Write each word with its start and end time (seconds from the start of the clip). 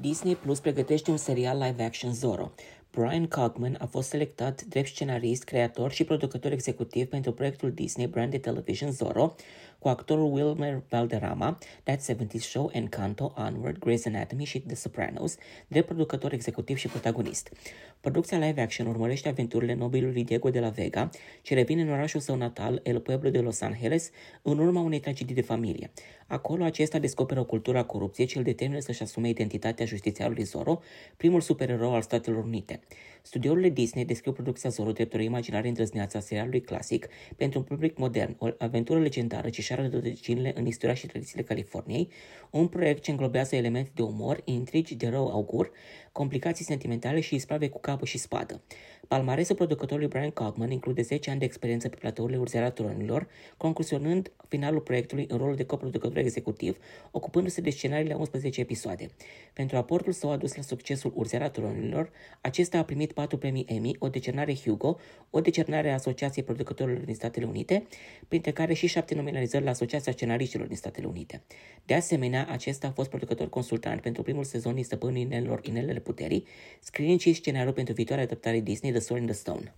Disney 0.00 0.34
Plus 0.34 0.60
pregătește 0.60 1.10
un 1.10 1.16
serial 1.16 1.58
live-action 1.58 2.12
Zorro. 2.12 2.52
Brian 2.96 3.26
Cogman 3.26 3.76
a 3.80 3.86
fost 3.86 4.08
selectat 4.08 4.62
drept 4.62 4.86
scenarist, 4.86 5.44
creator 5.44 5.92
și 5.92 6.04
producător 6.04 6.52
executiv 6.52 7.06
pentru 7.06 7.32
proiectul 7.32 7.72
Disney 7.72 8.06
Branded 8.06 8.40
Television 8.40 8.90
Zorro, 8.90 9.34
cu 9.78 9.88
actorul 9.88 10.32
Wilmer 10.32 10.82
Valderrama, 10.88 11.58
That 11.82 12.04
70 12.04 12.42
Show, 12.42 12.70
Encanto, 12.72 13.34
Onward, 13.36 13.78
Grey's 13.78 14.02
Anatomy 14.04 14.44
și 14.44 14.60
The 14.60 14.74
Sopranos, 14.74 15.36
drept 15.68 15.86
producător 15.86 16.32
executiv 16.32 16.76
și 16.76 16.88
protagonist. 16.88 17.52
Producția 18.00 18.38
live-action 18.38 18.86
urmărește 18.86 19.28
aventurile 19.28 19.74
nobilului 19.74 20.24
Diego 20.24 20.50
de 20.50 20.60
la 20.60 20.68
Vega, 20.68 21.10
ce 21.42 21.54
revine 21.54 21.82
în 21.82 21.90
orașul 21.90 22.20
său 22.20 22.36
natal, 22.36 22.80
El 22.82 23.00
Pueblo 23.00 23.30
de 23.30 23.38
Los 23.38 23.60
Angeles, 23.60 24.10
în 24.42 24.58
urma 24.58 24.80
unei 24.80 25.00
tragedii 25.00 25.34
de 25.34 25.42
familie. 25.42 25.90
Acolo 26.26 26.64
acesta 26.64 26.98
descoperă 26.98 27.40
o 27.40 27.44
cultură 27.44 27.78
a 27.78 27.84
corupției 27.84 28.26
ce 28.26 28.38
îl 28.38 28.44
determină 28.44 28.80
să-și 28.80 29.02
asume 29.02 29.28
identitatea 29.28 29.86
justițiarului 29.86 30.44
Zorro, 30.44 30.80
primul 31.16 31.40
supererou 31.40 31.94
al 31.94 32.02
Statelor 32.02 32.44
Unite. 32.44 32.80
Studiourile 33.22 33.68
Disney 33.68 34.04
descriu 34.04 34.32
producția 34.32 34.70
Zorro 34.70 34.92
drept 34.92 35.14
o 35.14 35.18
imaginare 35.20 35.68
îndrăzneață 35.68 36.16
a 36.16 36.20
serialului 36.20 36.60
clasic 36.60 37.08
pentru 37.36 37.58
un 37.58 37.64
public 37.64 37.98
modern, 37.98 38.36
o 38.38 38.48
aventură 38.58 39.00
legendară 39.00 39.48
ce 39.48 39.62
și-are 39.62 39.88
rădăcinile 39.88 40.52
în 40.56 40.66
istoria 40.66 40.94
și 40.94 41.06
tradițiile 41.06 41.42
Californiei, 41.42 42.08
un 42.50 42.68
proiect 42.68 43.02
ce 43.02 43.10
înglobează 43.10 43.56
elemente 43.56 43.90
de 43.94 44.02
umor, 44.02 44.40
intrigi 44.44 44.94
de 44.94 45.08
rău 45.08 45.28
augur, 45.30 45.70
complicații 46.12 46.64
sentimentale 46.64 47.20
și 47.20 47.34
isprave 47.34 47.68
cu 47.68 47.80
capă 47.80 48.04
și 48.04 48.18
spadă. 48.18 48.62
Palmaresul 49.08 49.56
producătorului 49.56 50.08
Brian 50.08 50.30
Cogman 50.30 50.70
include 50.70 51.02
10 51.02 51.30
ani 51.30 51.38
de 51.38 51.44
experiență 51.44 51.88
pe 51.88 51.96
platourile 51.96 52.38
Urzeala 52.38 52.70
Tronilor, 52.70 53.28
conclusionând 53.56 54.32
finalul 54.48 54.80
proiectului 54.80 55.26
în 55.28 55.38
rolul 55.38 55.54
de 55.54 55.64
coproducător 55.64 56.16
executiv, 56.16 56.78
ocupându-se 57.10 57.60
de 57.60 57.70
scenariile 57.70 58.14
11 58.14 58.60
episoade. 58.60 59.06
Pentru 59.52 59.76
aportul 59.76 60.12
său 60.12 60.30
adus 60.30 60.56
la 60.56 60.62
succesul 60.62 61.12
Urzeala 61.14 61.48
Tronilor, 61.48 62.10
acesta 62.74 62.92
a 62.92 62.96
primit 62.96 63.12
4 63.12 63.38
premii 63.38 63.64
Emmy, 63.68 63.96
o 63.98 64.08
decernare 64.08 64.54
Hugo, 64.54 64.98
o 65.30 65.40
decernare 65.40 65.90
a 65.90 65.94
Asociației 65.94 66.44
Producătorilor 66.44 67.04
din 67.04 67.14
Statele 67.14 67.46
Unite, 67.46 67.86
printre 68.28 68.52
care 68.52 68.74
și 68.74 68.86
7 68.86 69.14
nominalizări 69.14 69.64
la 69.64 69.70
Asociația 69.70 70.12
Scenariștilor 70.12 70.66
din 70.66 70.76
Statele 70.76 71.06
Unite. 71.06 71.42
De 71.84 71.94
asemenea, 71.94 72.46
acesta 72.50 72.86
a 72.86 72.90
fost 72.90 73.08
producător 73.08 73.48
consultant 73.48 74.00
pentru 74.00 74.22
primul 74.22 74.44
sezon 74.44 74.74
din 74.74 74.84
Stăpânii 74.84 75.22
Inelelor 75.22 75.60
Inelele 75.66 76.00
Puterii, 76.00 76.46
scriind 76.80 77.20
și 77.20 77.32
scenariul 77.32 77.72
pentru 77.72 77.94
viitoarea 77.94 78.24
adaptare 78.24 78.60
Disney 78.60 78.90
The 78.92 79.00
Sword 79.00 79.22
in 79.22 79.28
the 79.28 79.36
Stone. 79.36 79.74